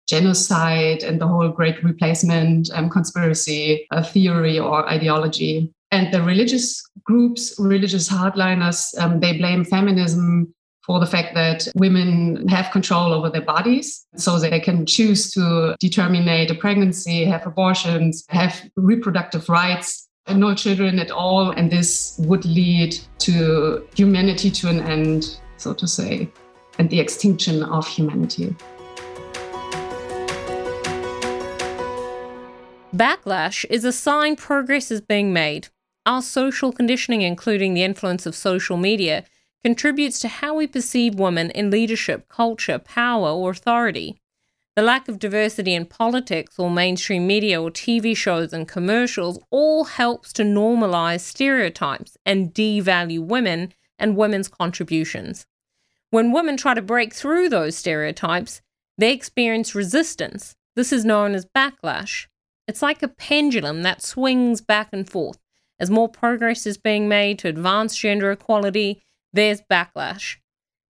genocide 0.09 1.03
and 1.03 1.21
the 1.21 1.27
whole 1.27 1.49
great 1.49 1.83
replacement 1.83 2.71
um, 2.73 2.91
conspiracy 2.91 3.87
uh, 3.91 4.03
theory 4.03 4.59
or 4.59 4.89
ideology. 4.89 5.73
And 5.91 6.13
the 6.13 6.23
religious 6.23 6.83
groups, 7.05 7.55
religious 7.59 8.09
hardliners, 8.09 8.99
um, 8.99 9.21
they 9.21 9.37
blame 9.37 9.65
feminism 9.65 10.55
for 10.85 10.99
the 10.99 11.07
fact 11.07 11.35
that 11.35 11.69
women 11.77 12.47
have 12.49 12.71
control 12.73 13.13
over 13.13 13.31
their 13.31 13.43
bodies 13.43 14.05
so 14.17 14.39
they 14.39 14.59
can 14.61 14.85
choose 14.85 15.31
to 15.33 15.77
determine 15.79 16.29
a 16.29 16.53
pregnancy, 16.55 17.25
have 17.25 17.47
abortions, 17.47 18.25
have 18.29 18.63
reproductive 18.77 19.49
rights 19.49 20.09
and 20.27 20.41
no 20.41 20.55
children 20.55 20.99
at 20.99 21.11
all. 21.11 21.51
And 21.51 21.71
this 21.71 22.17
would 22.25 22.45
lead 22.45 22.99
to 23.21 23.87
humanity 23.95 24.51
to 24.51 24.69
an 24.69 24.81
end, 24.81 25.39
so 25.57 25.73
to 25.75 25.87
say, 25.87 26.29
and 26.79 26.91
the 26.91 27.01
extinction 27.01 27.63
of 27.63 27.87
humanity. 27.87 28.55
Backlash 32.95 33.65
is 33.71 33.85
a 33.85 33.93
sign 33.93 34.37
progress 34.37 34.91
is 34.91 35.01
being 35.01 35.33
made. 35.33 35.69
Our 36.05 36.21
social 36.21 36.73
conditioning, 36.73 37.23
including 37.23 37.75
the 37.75 37.85
influence 37.85 38.27
of 38.27 38.35
social 38.35 38.77
media, 38.77 39.25
contributes 39.65 40.19
to 40.21 40.29
how 40.29 40.55
we 40.55 40.67
perceive 40.67 41.15
women 41.15 41.51
in 41.51 41.71
leadership, 41.71 42.29
culture, 42.29 42.79
power, 42.79 43.31
or 43.31 43.51
authority. 43.51 44.19
The 44.75 44.83
lack 44.83 45.07
of 45.07 45.19
diversity 45.19 45.75
in 45.75 45.85
politics 45.85 46.59
or 46.59 46.71
mainstream 46.71 47.27
media 47.27 47.61
or 47.61 47.71
TV 47.71 48.17
shows 48.17 48.53
and 48.53 48.67
commercials 48.67 49.39
all 49.51 49.85
helps 49.85 50.33
to 50.35 50.43
normalize 50.43 51.21
stereotypes 51.21 52.17
and 52.25 52.55
devalue 52.55 53.21
women 53.21 53.75
and 53.99 54.17
women's 54.17 54.49
contributions. 54.49 55.47
When 56.11 56.33
women 56.33 56.57
try 56.57 56.75
to 56.75 56.83
break 56.83 57.13
through 57.13 57.51
those 57.51 57.77
stereotypes, 57.77 58.63
they 58.97 59.13
experience 59.13 59.75
resistance. 59.75 60.57
This 60.75 60.93
is 60.93 61.05
known 61.05 61.35
as 61.35 61.47
backlash. 61.47 62.27
It's 62.67 62.83
like 62.83 63.03
a 63.03 63.09
pendulum 63.09 63.83
that 63.83 64.03
swings 64.03 64.61
back 64.61 64.89
and 64.93 65.09
forth. 65.09 65.39
As 65.79 65.91
more 65.91 66.09
progress 66.09 66.67
is 66.67 66.79
being 66.79 67.09
made 67.09 67.39
to 67.41 67.49
advance 67.49 67.97
gender 67.97 68.31
equality, 68.31 69.03
there's 69.33 69.63
backlash. 69.63 70.37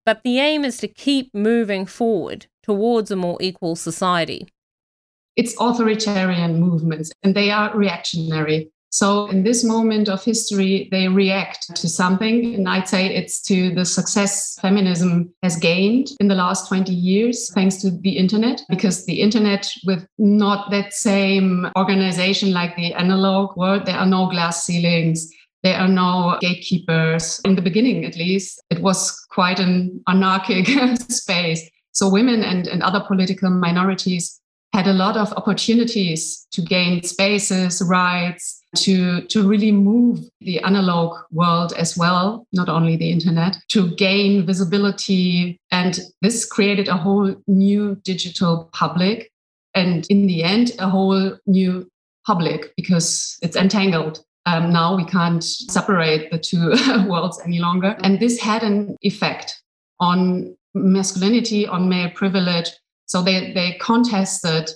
But 0.05 0.24
the 0.24 0.39
aim 0.39 0.65
is 0.65 0.77
to 0.77 0.88
keep 0.88 1.33
moving 1.33 1.86
forward 1.86 2.48
towards 2.63 3.12
a 3.12 3.15
more 3.15 3.38
equal 3.41 3.75
society. 3.75 4.48
It's 5.36 5.55
authoritarian 5.60 6.60
movements 6.60 7.12
and 7.24 7.36
they 7.36 7.51
are 7.51 7.75
reactionary. 7.75 8.71
So, 8.93 9.27
in 9.27 9.43
this 9.43 9.63
moment 9.63 10.10
of 10.10 10.21
history, 10.21 10.89
they 10.91 11.07
react 11.07 11.74
to 11.77 11.88
something. 11.88 12.55
And 12.55 12.67
I'd 12.67 12.89
say 12.89 13.07
it's 13.07 13.41
to 13.43 13.74
the 13.74 13.86
success 13.86 14.60
feminism 14.60 15.33
has 15.43 15.55
gained 15.55 16.10
in 16.19 16.27
the 16.27 16.36
last 16.36 16.67
20 16.67 16.91
years, 16.91 17.50
thanks 17.53 17.77
to 17.77 17.91
the 17.91 18.17
internet, 18.17 18.62
because 18.67 19.05
the 19.05 19.21
internet, 19.21 19.71
with 19.86 20.05
not 20.17 20.71
that 20.71 20.91
same 20.91 21.69
organization 21.77 22.51
like 22.51 22.75
the 22.75 22.93
analog 22.93 23.55
world, 23.55 23.86
there 23.86 23.95
are 23.95 24.05
no 24.05 24.29
glass 24.29 24.65
ceilings. 24.65 25.31
There 25.63 25.77
are 25.77 25.87
no 25.87 26.37
gatekeepers. 26.41 27.39
In 27.45 27.55
the 27.55 27.61
beginning, 27.61 28.05
at 28.05 28.15
least, 28.15 28.61
it 28.69 28.81
was 28.81 29.11
quite 29.29 29.59
an 29.59 30.01
anarchic 30.07 30.67
space. 31.09 31.69
So 31.91 32.09
women 32.09 32.43
and, 32.43 32.67
and 32.67 32.81
other 32.81 33.01
political 33.01 33.49
minorities 33.49 34.41
had 34.73 34.87
a 34.87 34.93
lot 34.93 35.17
of 35.17 35.33
opportunities 35.33 36.47
to 36.51 36.61
gain 36.61 37.03
spaces, 37.03 37.81
rights, 37.85 38.61
to, 38.77 39.21
to 39.27 39.47
really 39.47 39.71
move 39.71 40.21
the 40.39 40.59
analog 40.61 41.17
world 41.31 41.73
as 41.73 41.97
well, 41.97 42.47
not 42.53 42.69
only 42.69 42.95
the 42.95 43.11
internet, 43.11 43.57
to 43.67 43.93
gain 43.95 44.45
visibility. 44.45 45.59
And 45.71 45.99
this 46.21 46.45
created 46.45 46.87
a 46.87 46.95
whole 46.95 47.35
new 47.47 47.95
digital 48.03 48.69
public. 48.71 49.29
And 49.75 50.07
in 50.09 50.27
the 50.27 50.43
end, 50.43 50.71
a 50.79 50.89
whole 50.89 51.37
new 51.45 51.89
public 52.25 52.73
because 52.77 53.37
it's 53.41 53.57
entangled. 53.57 54.23
Um, 54.45 54.71
now 54.71 54.95
we 54.95 55.05
can't 55.05 55.43
separate 55.43 56.31
the 56.31 56.39
two 56.39 56.69
worlds 57.07 57.39
any 57.45 57.60
longer. 57.60 57.95
And 58.01 58.19
this 58.19 58.39
had 58.39 58.63
an 58.63 58.98
effect 59.01 59.62
on 60.00 60.55
masculinity, 60.74 61.67
on 61.67 61.89
male 61.89 62.10
privilege. 62.10 62.69
So 63.05 63.21
they, 63.21 63.51
they 63.53 63.77
contested 63.79 64.71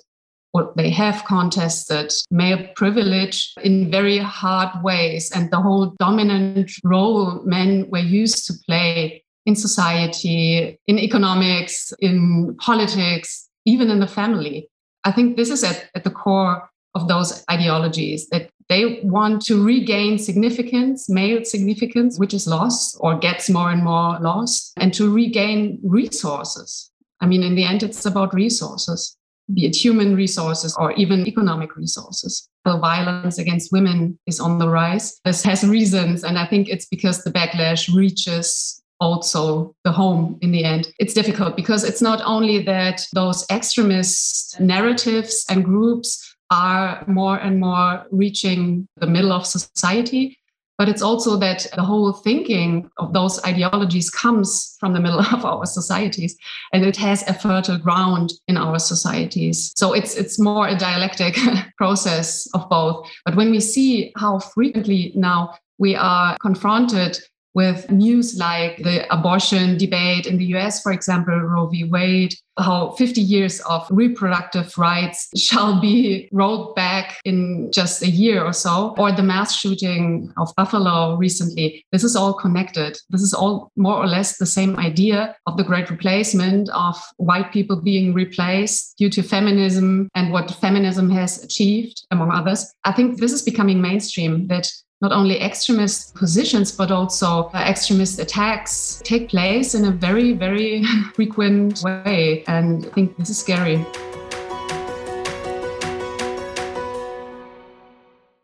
or 0.54 0.72
they 0.78 0.90
have 0.90 1.26
contested 1.26 2.14
male 2.32 2.66
privilege 2.76 3.54
in 3.62 3.92
very 3.92 4.18
hard 4.20 4.70
ways. 4.84 5.30
And 5.36 5.52
the 5.52 5.60
whole 5.60 5.94
dominant 6.00 6.72
role 6.86 7.42
men 7.44 7.90
were 7.90 8.00
used 8.00 8.48
to 8.48 8.54
play 8.66 9.26
in 9.46 9.56
society, 9.58 10.80
in 10.88 10.98
economics, 10.98 11.94
in 12.00 12.56
politics, 12.62 13.50
even 13.66 13.90
in 13.90 14.00
the 14.00 14.08
family. 14.08 14.70
I 15.04 15.12
think 15.12 15.36
this 15.36 15.50
is 15.50 15.62
at, 15.66 15.90
at 15.94 16.06
the 16.06 16.10
core 16.10 16.70
of 16.94 17.10
those 17.10 17.44
ideologies 17.52 18.30
that 18.30 18.45
they 18.70 19.00
want 19.04 19.42
to 19.46 19.64
regain 19.64 20.18
significance, 20.18 21.08
male 21.08 21.46
significance, 21.46 22.18
which 22.18 22.34
is 22.34 22.48
lost 22.48 22.98
or 23.00 23.18
gets 23.18 23.50
more 23.50 23.70
and 23.72 23.84
more 23.84 24.20
lost, 24.20 24.74
and 24.78 24.94
to 24.94 25.12
regain 25.12 25.80
resources. 25.84 26.92
I 27.22 27.28
mean, 27.28 27.44
in 27.44 27.56
the 27.56 27.64
end, 27.64 27.84
it's 27.84 28.06
about 28.06 28.34
resources, 28.34 29.18
be 29.54 29.66
it 29.66 29.76
human 29.76 30.16
resources 30.16 30.76
or 30.78 30.92
even 30.94 31.28
economic 31.28 31.76
resources. 31.76 32.50
The 32.66 32.78
violence 32.78 33.38
against 33.38 33.72
women 33.72 34.18
is 34.26 34.40
on 34.40 34.58
the 34.58 34.68
rise. 34.68 35.20
This 35.24 35.44
has 35.44 35.64
reasons, 35.64 36.24
and 36.24 36.40
I 36.40 36.48
think 36.48 36.68
it's 36.68 36.88
because 36.88 37.24
the 37.24 37.32
backlash 37.32 37.94
reaches 37.94 38.82
also 39.00 39.76
the 39.84 39.92
home 39.92 40.38
in 40.42 40.52
the 40.52 40.64
end. 40.64 40.88
It's 41.00 41.14
difficult 41.14 41.56
because 41.56 41.84
it's 41.84 42.02
not 42.02 42.22
only 42.26 42.64
that 42.64 43.06
those 43.14 43.46
extremist 43.52 44.60
narratives 44.60 45.46
and 45.50 45.64
groups 45.64 46.35
are 46.52 47.04
more 47.08 47.38
and 47.38 47.60
more 47.60 48.06
reaching 48.12 48.88
the 48.98 49.08
middle 49.08 49.32
of 49.32 49.46
society. 49.46 50.38
But 50.78 50.90
it's 50.90 51.02
also 51.02 51.38
that 51.38 51.68
the 51.74 51.84
whole 51.84 52.12
thinking 52.12 52.90
of 52.98 53.14
those 53.14 53.42
ideologies 53.46 54.10
comes 54.10 54.76
from 54.80 54.94
the 54.94 55.00
middle 55.00 55.20
of 55.34 55.46
our 55.46 55.66
societies 55.66 56.38
and 56.74 56.86
it 56.86 56.98
has 56.98 57.24
a 57.28 57.34
fertile 57.34 57.78
ground 57.78 58.34
in 58.48 58.58
our 58.58 58.78
societies. 58.80 59.72
So 59.76 59.94
it's 59.94 60.16
it's 60.16 60.38
more 60.38 60.68
a 60.68 60.78
dialectic 60.78 61.38
process 61.78 62.48
of 62.54 62.70
both. 62.70 63.10
But 63.24 63.36
when 63.36 63.52
we 63.52 63.62
see 63.62 64.12
how 64.18 64.40
frequently 64.40 65.14
now 65.16 65.56
we 65.78 65.96
are 65.96 66.38
confronted 66.42 67.20
with 67.56 67.90
news 67.90 68.38
like 68.38 68.78
the 68.84 69.12
abortion 69.12 69.78
debate 69.78 70.28
in 70.28 70.38
the 70.38 70.46
US, 70.56 70.82
for 70.82 70.92
example, 70.92 71.40
Roe 71.40 71.68
v. 71.68 71.86
Wade, 71.86 72.36
how 72.58 72.92
50 72.92 73.22
years 73.22 73.62
of 73.62 73.88
reproductive 73.90 74.78
rights 74.78 75.30
shall 75.38 75.80
be 75.80 76.30
rolled 76.32 76.76
back 76.76 77.20
in 77.24 77.72
just 77.74 78.02
a 78.02 78.10
year 78.10 78.44
or 78.44 78.54
so, 78.54 78.94
or 78.98 79.12
the 79.12 79.24
mass 79.24 79.56
shooting 79.56 80.34
of 80.38 80.54
Buffalo 80.56 81.16
recently. 81.16 81.86
This 81.92 82.04
is 82.04 82.16
all 82.16 82.34
connected. 82.34 82.98
This 83.10 83.22
is 83.22 83.34
all 83.34 83.72
more 83.78 83.96
or 83.96 84.08
less 84.08 84.38
the 84.38 84.46
same 84.46 84.78
idea 84.78 85.36
of 85.48 85.56
the 85.56 85.64
great 85.64 85.90
replacement 85.90 86.70
of 86.70 87.02
white 87.18 87.52
people 87.54 87.82
being 87.82 88.14
replaced 88.14 88.98
due 88.98 89.10
to 89.10 89.24
feminism 89.24 90.10
and 90.14 90.32
what 90.32 90.52
feminism 90.52 91.10
has 91.10 91.42
achieved, 91.44 92.06
among 92.12 92.32
others. 92.32 92.74
I 92.84 92.92
think 92.92 93.20
this 93.20 93.32
is 93.32 93.42
becoming 93.42 93.82
mainstream 93.82 94.48
that 94.48 94.70
not 95.06 95.12
only 95.12 95.40
extremist 95.40 96.16
positions, 96.16 96.72
but 96.72 96.90
also 96.90 97.52
uh, 97.54 97.58
extremist 97.60 98.18
attacks 98.18 99.02
take 99.04 99.30
place 99.30 99.76
in 99.76 99.86
a 99.86 99.92
very, 99.92 100.34
very 100.34 100.84
frequent 101.14 101.84
way. 101.84 102.44
And 102.48 102.88
I 102.88 102.90
think 102.90 103.16
this 103.16 103.30
is 103.30 103.38
scary. 103.38 103.86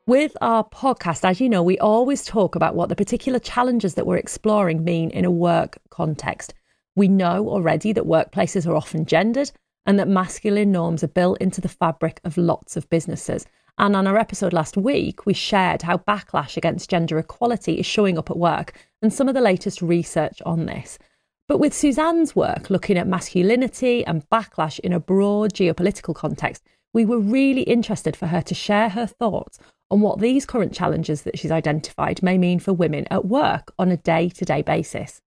With 0.05 0.37
our 0.41 0.63
podcast, 0.63 1.27
as 1.27 1.41
you 1.41 1.49
know, 1.49 1.63
we 1.63 1.79
always 1.79 2.23
talk 2.23 2.53
about 2.53 2.75
what 2.75 2.89
the 2.89 2.95
particular 2.95 3.39
challenges 3.39 3.95
that 3.95 4.05
we're 4.05 4.17
exploring 4.17 4.83
mean 4.83 5.09
in 5.09 5.25
a 5.25 5.31
work 5.31 5.79
context. 5.89 6.53
We 6.95 7.07
know 7.07 7.49
already 7.49 7.91
that 7.93 8.03
workplaces 8.03 8.67
are 8.67 8.75
often 8.75 9.07
gendered 9.07 9.51
and 9.87 9.97
that 9.97 10.07
masculine 10.07 10.71
norms 10.71 11.03
are 11.03 11.07
built 11.07 11.41
into 11.41 11.59
the 11.59 11.69
fabric 11.69 12.21
of 12.23 12.37
lots 12.37 12.77
of 12.77 12.87
businesses. 12.91 13.47
And 13.81 13.95
on 13.95 14.05
our 14.05 14.19
episode 14.19 14.53
last 14.53 14.77
week, 14.77 15.25
we 15.25 15.33
shared 15.33 15.81
how 15.81 15.97
backlash 15.97 16.55
against 16.55 16.91
gender 16.91 17.17
equality 17.17 17.79
is 17.79 17.85
showing 17.87 18.15
up 18.15 18.29
at 18.29 18.37
work 18.37 18.77
and 19.01 19.11
some 19.11 19.27
of 19.27 19.33
the 19.33 19.41
latest 19.41 19.81
research 19.81 20.39
on 20.45 20.67
this. 20.67 20.99
But 21.47 21.57
with 21.57 21.73
Susanne's 21.73 22.35
work 22.35 22.69
looking 22.69 22.95
at 22.95 23.07
masculinity 23.07 24.05
and 24.05 24.29
backlash 24.29 24.77
in 24.81 24.93
a 24.93 24.99
broad 24.99 25.55
geopolitical 25.55 26.13
context, 26.13 26.61
we 26.93 27.05
were 27.05 27.17
really 27.17 27.63
interested 27.63 28.15
for 28.15 28.27
her 28.27 28.43
to 28.43 28.53
share 28.53 28.89
her 28.89 29.07
thoughts 29.07 29.57
on 29.89 30.01
what 30.01 30.19
these 30.19 30.45
current 30.45 30.75
challenges 30.75 31.23
that 31.23 31.39
she's 31.39 31.49
identified 31.49 32.21
may 32.21 32.37
mean 32.37 32.59
for 32.59 32.73
women 32.73 33.07
at 33.09 33.25
work 33.25 33.73
on 33.79 33.89
a 33.89 33.97
day 33.97 34.29
to 34.29 34.45
day 34.45 34.61
basis. 34.61 35.23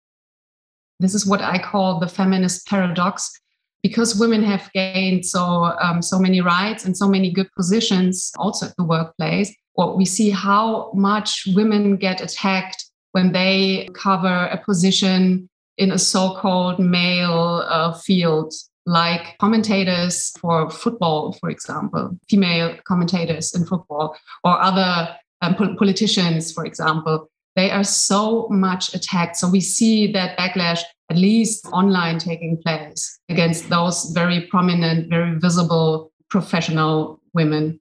This 1.01 1.15
is 1.15 1.27
what 1.27 1.41
I 1.41 1.59
call 1.59 2.01
the 2.01 2.07
feminist 2.07 2.67
paradox 2.67 3.33
because 3.83 4.19
women 4.19 4.43
have 4.43 4.71
gained 4.73 5.25
so 5.25 5.41
um, 5.81 6.03
so 6.03 6.19
many 6.19 6.41
rights 6.41 6.85
and 6.85 6.97
so 6.97 7.09
many 7.09 7.31
good 7.31 7.51
positions 7.57 8.33
also 8.39 8.67
at 8.67 8.77
the 8.77 8.85
workplace 8.85 9.55
we 9.97 10.05
see 10.05 10.31
how 10.31 10.93
much 10.95 11.45
women 11.55 11.97
get 11.97 12.21
attacked 12.21 12.85
when 13.13 13.33
they 13.33 13.89
cover 13.95 14.47
a 14.53 14.63
position 14.65 15.49
in 15.79 15.91
a 15.91 15.99
so-called 15.99 16.79
male 16.79 17.65
uh, 17.69 17.93
field 17.93 18.53
like 18.87 19.37
commentators 19.39 20.31
for 20.41 20.71
football 20.71 21.33
for 21.33 21.51
example 21.51 22.17
female 22.29 22.77
commentators 22.85 23.55
in 23.55 23.65
football 23.65 24.17
or 24.45 24.61
other 24.61 25.17
um, 25.43 25.57
politicians 25.77 26.53
for 26.53 26.65
example. 26.65 27.29
They 27.55 27.71
are 27.71 27.85
so 27.85 28.49
much 28.49 28.95
attacked. 28.95 29.37
So 29.37 29.51
we 29.51 29.61
see 29.61 30.11
that 30.13 30.39
backlash 30.39 30.81
at 31.13 31.19
least 31.19 31.67
online 31.67 32.19
taking 32.19 32.57
place 32.57 33.21
against 33.29 33.69
those 33.69 34.13
very 34.15 34.47
prominent, 34.47 35.11
very 35.11 35.39
visible 35.39 36.11
professional 36.31 37.21
women. 37.35 37.79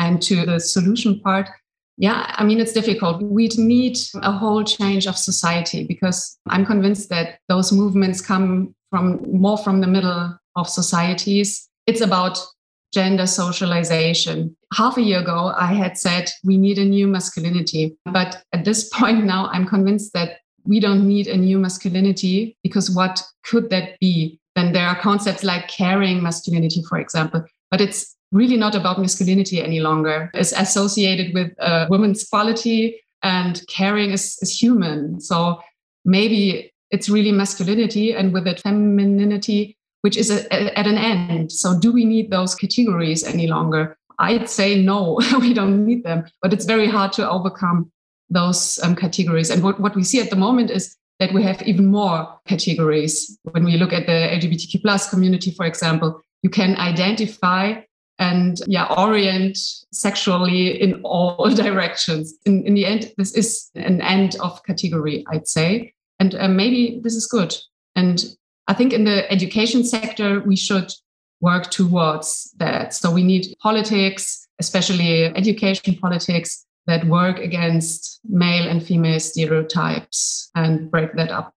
And 0.00 0.20
to 0.22 0.44
the 0.44 0.58
solution 0.58 1.20
part, 1.20 1.48
yeah, 1.96 2.34
I 2.36 2.42
mean, 2.42 2.58
it's 2.58 2.72
difficult. 2.72 3.22
We'd 3.22 3.56
need 3.56 3.98
a 4.16 4.32
whole 4.32 4.64
change 4.64 5.06
of 5.06 5.16
society 5.16 5.86
because 5.86 6.36
I'm 6.48 6.66
convinced 6.66 7.08
that 7.10 7.38
those 7.48 7.70
movements 7.70 8.20
come 8.20 8.74
from 8.90 9.20
more 9.30 9.58
from 9.58 9.80
the 9.80 9.86
middle 9.86 10.36
of 10.56 10.68
societies. 10.68 11.68
It's 11.86 12.00
about 12.00 12.44
gender 12.92 13.28
socialization. 13.28 14.56
Half 14.74 14.96
a 14.96 15.02
year 15.02 15.20
ago, 15.20 15.52
I 15.56 15.72
had 15.72 15.96
said 15.96 16.30
we 16.44 16.56
need 16.56 16.78
a 16.78 16.84
new 16.84 17.06
masculinity. 17.06 17.96
But 18.06 18.42
at 18.52 18.64
this 18.64 18.88
point 18.92 19.24
now, 19.24 19.46
I'm 19.52 19.66
convinced 19.68 20.14
that 20.14 20.38
we 20.64 20.80
don't 20.80 21.06
need 21.06 21.26
a 21.26 21.36
new 21.36 21.58
masculinity 21.58 22.56
because 22.62 22.90
what 22.90 23.22
could 23.44 23.70
that 23.70 23.98
be? 24.00 24.38
Then 24.54 24.72
there 24.72 24.86
are 24.86 25.00
concepts 25.00 25.42
like 25.42 25.68
caring 25.68 26.22
masculinity, 26.22 26.82
for 26.88 26.98
example, 26.98 27.44
but 27.70 27.80
it's 27.80 28.16
really 28.32 28.56
not 28.56 28.74
about 28.74 28.98
masculinity 28.98 29.62
any 29.62 29.80
longer. 29.80 30.30
It's 30.34 30.52
associated 30.52 31.34
with 31.34 31.52
uh, 31.60 31.86
a 31.86 31.90
woman's 31.90 32.24
quality 32.24 33.00
and 33.22 33.62
caring 33.68 34.10
is, 34.10 34.38
is 34.40 34.60
human. 34.60 35.20
So 35.20 35.60
maybe 36.04 36.72
it's 36.90 37.08
really 37.08 37.32
masculinity 37.32 38.12
and 38.14 38.32
with 38.32 38.46
it 38.46 38.60
femininity, 38.60 39.76
which 40.02 40.16
is 40.16 40.30
a, 40.30 40.46
a, 40.54 40.78
at 40.78 40.86
an 40.86 40.98
end. 40.98 41.52
So 41.52 41.78
do 41.78 41.92
we 41.92 42.04
need 42.04 42.30
those 42.30 42.54
categories 42.54 43.24
any 43.24 43.46
longer? 43.46 43.96
I'd 44.18 44.48
say 44.48 44.80
no, 44.82 45.20
we 45.40 45.54
don't 45.54 45.86
need 45.86 46.04
them, 46.04 46.24
but 46.40 46.52
it's 46.52 46.64
very 46.64 46.88
hard 46.88 47.12
to 47.14 47.28
overcome 47.28 47.90
those 48.32 48.78
um, 48.82 48.96
categories. 48.96 49.50
And 49.50 49.62
what, 49.62 49.80
what 49.80 49.94
we 49.94 50.04
see 50.04 50.20
at 50.20 50.30
the 50.30 50.36
moment 50.36 50.70
is 50.70 50.96
that 51.20 51.32
we 51.32 51.42
have 51.42 51.62
even 51.62 51.86
more 51.86 52.28
categories. 52.46 53.38
When 53.42 53.64
we 53.64 53.76
look 53.76 53.92
at 53.92 54.06
the 54.06 54.12
LGBTQ 54.12 54.82
plus 54.82 55.08
community, 55.08 55.50
for 55.52 55.66
example, 55.66 56.20
you 56.42 56.50
can 56.50 56.76
identify 56.76 57.82
and 58.18 58.60
yeah 58.66 58.86
orient 58.96 59.56
sexually 59.92 60.80
in 60.80 61.00
all 61.02 61.50
directions 61.54 62.34
in, 62.44 62.64
in 62.66 62.74
the 62.74 62.84
end 62.84 63.12
this 63.16 63.34
is 63.34 63.70
an 63.74 64.00
end 64.00 64.36
of 64.40 64.62
category 64.64 65.24
i'd 65.30 65.48
say 65.48 65.92
and 66.20 66.34
uh, 66.34 66.46
maybe 66.46 67.00
this 67.02 67.14
is 67.14 67.26
good 67.26 67.56
and 67.96 68.36
i 68.68 68.74
think 68.74 68.92
in 68.92 69.04
the 69.04 69.30
education 69.32 69.82
sector 69.82 70.40
we 70.40 70.56
should 70.56 70.92
work 71.40 71.70
towards 71.70 72.52
that 72.58 72.92
so 72.92 73.10
we 73.10 73.22
need 73.22 73.54
politics 73.60 74.46
especially 74.60 75.24
education 75.34 75.94
politics 75.96 76.66
that 76.86 77.06
work 77.06 77.38
against 77.38 78.20
male 78.28 78.68
and 78.68 78.82
female 78.82 79.20
stereotypes 79.20 80.50
and 80.54 80.90
break 80.90 81.14
that 81.14 81.30
up 81.30 81.54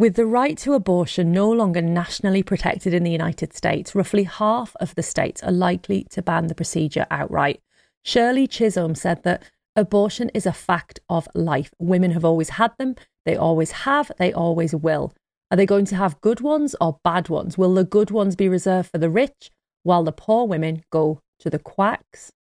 with 0.00 0.14
the 0.14 0.24
right 0.24 0.56
to 0.56 0.72
abortion 0.72 1.30
no 1.30 1.50
longer 1.50 1.82
nationally 1.82 2.42
protected 2.42 2.94
in 2.94 3.02
the 3.02 3.10
United 3.10 3.52
States, 3.52 3.94
roughly 3.94 4.22
half 4.22 4.74
of 4.80 4.94
the 4.94 5.02
states 5.02 5.42
are 5.42 5.52
likely 5.52 6.06
to 6.08 6.22
ban 6.22 6.46
the 6.46 6.54
procedure 6.54 7.06
outright. 7.10 7.60
Shirley 8.02 8.46
Chisholm 8.46 8.94
said 8.94 9.24
that 9.24 9.42
abortion 9.76 10.30
is 10.32 10.46
a 10.46 10.54
fact 10.54 11.00
of 11.10 11.28
life. 11.34 11.74
Women 11.78 12.12
have 12.12 12.24
always 12.24 12.48
had 12.48 12.72
them, 12.78 12.96
they 13.26 13.36
always 13.36 13.72
have, 13.72 14.10
they 14.18 14.32
always 14.32 14.74
will. 14.74 15.12
Are 15.50 15.58
they 15.58 15.66
going 15.66 15.84
to 15.84 15.96
have 15.96 16.22
good 16.22 16.40
ones 16.40 16.74
or 16.80 16.98
bad 17.04 17.28
ones? 17.28 17.58
Will 17.58 17.74
the 17.74 17.84
good 17.84 18.10
ones 18.10 18.36
be 18.36 18.48
reserved 18.48 18.90
for 18.90 18.96
the 18.96 19.10
rich 19.10 19.50
while 19.82 20.02
the 20.02 20.12
poor 20.12 20.46
women 20.46 20.82
go 20.90 21.20
to 21.40 21.50
the 21.50 21.58
quacks? 21.58 22.32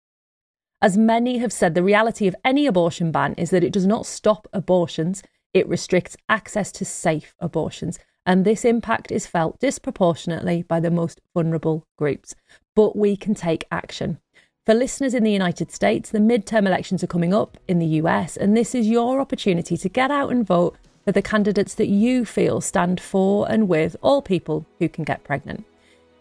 As 0.80 0.96
many 0.96 1.38
have 1.38 1.52
said, 1.52 1.74
the 1.74 1.82
reality 1.82 2.28
of 2.28 2.36
any 2.44 2.64
abortion 2.66 3.10
ban 3.10 3.34
is 3.34 3.50
that 3.50 3.64
it 3.64 3.72
does 3.72 3.86
not 3.86 4.06
stop 4.06 4.46
abortions, 4.52 5.24
it 5.52 5.68
restricts 5.68 6.16
access 6.28 6.70
to 6.72 6.84
safe 6.84 7.34
abortions, 7.40 7.98
and 8.24 8.44
this 8.44 8.64
impact 8.64 9.10
is 9.10 9.26
felt 9.26 9.58
disproportionately 9.58 10.62
by 10.62 10.78
the 10.78 10.90
most 10.90 11.20
vulnerable 11.34 11.84
groups. 11.96 12.36
But 12.76 12.94
we 12.94 13.16
can 13.16 13.34
take 13.34 13.66
action. 13.72 14.20
For 14.66 14.74
listeners 14.74 15.14
in 15.14 15.24
the 15.24 15.32
United 15.32 15.72
States, 15.72 16.10
the 16.10 16.18
midterm 16.18 16.66
elections 16.66 17.02
are 17.02 17.08
coming 17.08 17.34
up 17.34 17.58
in 17.66 17.80
the 17.80 17.96
US, 18.02 18.36
and 18.36 18.56
this 18.56 18.72
is 18.72 18.86
your 18.86 19.20
opportunity 19.20 19.76
to 19.76 19.88
get 19.88 20.12
out 20.12 20.30
and 20.30 20.46
vote 20.46 20.76
for 21.04 21.10
the 21.10 21.22
candidates 21.22 21.74
that 21.74 21.88
you 21.88 22.24
feel 22.24 22.60
stand 22.60 23.00
for 23.00 23.50
and 23.50 23.66
with 23.66 23.96
all 24.00 24.22
people 24.22 24.64
who 24.78 24.88
can 24.88 25.02
get 25.02 25.24
pregnant. 25.24 25.64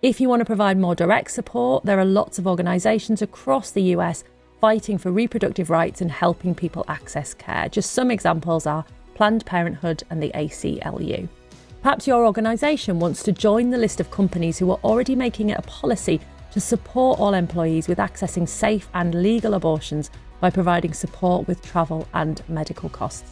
If 0.02 0.20
you 0.20 0.30
want 0.30 0.40
to 0.40 0.46
provide 0.46 0.80
more 0.80 0.96
direct 0.96 1.30
support, 1.30 1.86
there 1.86 2.00
are 2.00 2.06
lots 2.06 2.40
of 2.40 2.48
organisations 2.48 3.22
across 3.22 3.70
the 3.70 3.84
US 3.96 4.24
fighting 4.60 4.98
for 4.98 5.12
reproductive 5.12 5.70
rights 5.70 6.02
and 6.02 6.12
helping 6.12 6.56
people 6.56 6.86
access 6.88 7.34
care. 7.34 7.70
Just 7.70 7.92
some 7.92 8.12
examples 8.12 8.66
are 8.66 8.86
Planned 9.18 9.48
Parenthood, 9.48 10.04
and 10.12 10.22
the 10.22 10.30
ACLU. 10.36 11.28
Perhaps 11.82 12.06
your 12.06 12.24
organisation 12.24 13.00
wants 13.00 13.24
to 13.24 13.32
join 13.32 13.72
the 13.72 13.78
list 13.78 14.00
of 14.00 14.12
companies 14.12 14.60
who 14.60 14.70
are 14.70 14.80
already 14.84 15.16
making 15.16 15.50
it 15.50 15.58
a 15.58 15.64
policy 15.64 16.22
to 16.52 16.60
support 16.60 17.20
all 17.20 17.34
employees 17.34 17.88
with 17.88 17.98
accessing 17.98 18.48
safe 18.48 18.88
and 18.94 19.24
legal 19.24 19.56
abortions 19.56 20.12
by 20.40 20.52
providing 20.52 20.94
support 20.94 21.48
with 21.48 21.64
travel 21.64 22.08
and 22.14 22.44
medical 22.48 22.90
costs. 22.90 23.32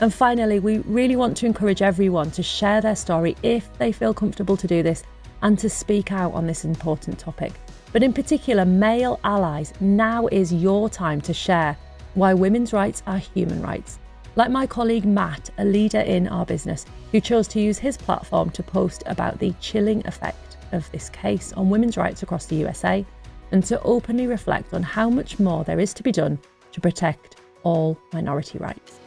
And 0.00 0.14
finally, 0.14 0.60
we 0.60 0.78
really 0.78 1.16
want 1.16 1.36
to 1.38 1.46
encourage 1.46 1.82
everyone 1.82 2.30
to 2.30 2.42
share 2.42 2.80
their 2.80 2.96
story 2.96 3.36
if 3.42 3.70
they 3.76 3.92
feel 3.92 4.14
comfortable 4.14 4.56
to 4.56 4.66
do 4.66 4.82
this 4.82 5.02
and 5.42 5.58
to 5.58 5.68
speak 5.68 6.10
out 6.10 6.32
on 6.32 6.46
this 6.46 6.64
important 6.64 7.18
topic. 7.18 7.52
But 7.92 8.02
in 8.02 8.12
particular, 8.12 8.64
male 8.64 9.18
allies, 9.24 9.72
now 9.80 10.26
is 10.28 10.52
your 10.52 10.88
time 10.90 11.20
to 11.22 11.32
share 11.32 11.76
why 12.14 12.34
women's 12.34 12.72
rights 12.72 13.02
are 13.06 13.18
human 13.18 13.62
rights 13.62 13.98
like 14.38 14.52
my 14.52 14.68
colleague 14.68 15.04
Matt, 15.04 15.50
a 15.58 15.64
leader 15.64 15.98
in 15.98 16.28
our 16.28 16.46
business, 16.46 16.86
who 17.10 17.20
chose 17.20 17.48
to 17.48 17.60
use 17.60 17.76
his 17.76 17.96
platform 17.96 18.50
to 18.50 18.62
post 18.62 19.02
about 19.06 19.40
the 19.40 19.52
chilling 19.60 20.06
effect 20.06 20.58
of 20.70 20.88
this 20.92 21.10
case 21.10 21.52
on 21.54 21.68
women's 21.68 21.96
rights 21.96 22.22
across 22.22 22.46
the 22.46 22.54
USA 22.54 23.04
and 23.50 23.64
to 23.64 23.82
openly 23.82 24.28
reflect 24.28 24.74
on 24.74 24.82
how 24.84 25.10
much 25.10 25.40
more 25.40 25.64
there 25.64 25.80
is 25.80 25.92
to 25.94 26.04
be 26.04 26.12
done 26.12 26.38
to 26.70 26.80
protect 26.80 27.40
all 27.64 27.98
minority 28.12 28.58
rights. 28.58 29.00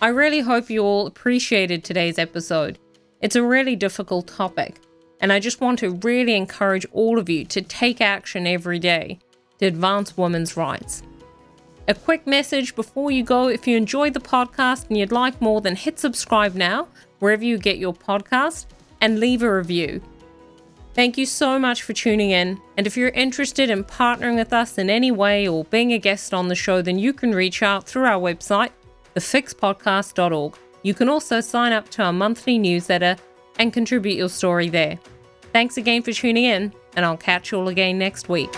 I 0.00 0.08
really 0.08 0.40
hope 0.40 0.68
you 0.68 0.82
all 0.82 1.06
appreciated 1.06 1.84
today's 1.84 2.18
episode. 2.18 2.80
It's 3.22 3.36
a 3.36 3.42
really 3.42 3.76
difficult 3.76 4.26
topic, 4.26 4.80
and 5.20 5.32
I 5.32 5.38
just 5.38 5.60
want 5.60 5.78
to 5.78 5.92
really 6.02 6.34
encourage 6.34 6.84
all 6.90 7.20
of 7.20 7.28
you 7.28 7.44
to 7.46 7.62
take 7.62 8.00
action 8.00 8.48
every 8.48 8.80
day 8.80 9.20
to 9.60 9.66
advance 9.66 10.16
women's 10.16 10.56
rights. 10.56 11.04
A 11.86 11.94
quick 11.94 12.26
message 12.26 12.74
before 12.74 13.12
you 13.12 13.22
go 13.22 13.48
if 13.48 13.68
you 13.68 13.76
enjoyed 13.76 14.14
the 14.14 14.20
podcast 14.20 14.88
and 14.88 14.96
you'd 14.98 15.12
like 15.12 15.40
more, 15.40 15.60
then 15.60 15.76
hit 15.76 16.00
subscribe 16.00 16.54
now, 16.54 16.88
wherever 17.20 17.44
you 17.44 17.58
get 17.58 17.78
your 17.78 17.94
podcast, 17.94 18.66
and 19.00 19.20
leave 19.20 19.44
a 19.44 19.56
review. 19.56 20.02
Thank 20.94 21.16
you 21.16 21.24
so 21.24 21.60
much 21.60 21.82
for 21.82 21.92
tuning 21.92 22.32
in. 22.32 22.60
And 22.76 22.86
if 22.86 22.96
you're 22.96 23.10
interested 23.10 23.70
in 23.70 23.84
partnering 23.84 24.34
with 24.34 24.52
us 24.52 24.78
in 24.78 24.90
any 24.90 25.12
way 25.12 25.46
or 25.46 25.64
being 25.64 25.92
a 25.92 25.98
guest 25.98 26.34
on 26.34 26.48
the 26.48 26.54
show, 26.56 26.82
then 26.82 26.98
you 26.98 27.12
can 27.12 27.34
reach 27.34 27.62
out 27.62 27.86
through 27.86 28.04
our 28.04 28.20
website, 28.20 28.70
thefixpodcast.org. 29.14 30.58
You 30.82 30.94
can 30.94 31.08
also 31.08 31.40
sign 31.40 31.72
up 31.72 31.88
to 31.90 32.02
our 32.02 32.12
monthly 32.12 32.58
newsletter 32.58 33.16
and 33.58 33.72
contribute 33.72 34.16
your 34.16 34.28
story 34.28 34.68
there. 34.68 34.98
Thanks 35.52 35.76
again 35.76 36.02
for 36.02 36.12
tuning 36.12 36.44
in, 36.44 36.72
and 36.96 37.04
I'll 37.04 37.16
catch 37.16 37.52
you 37.52 37.58
all 37.58 37.68
again 37.68 37.98
next 37.98 38.28
week. 38.28 38.50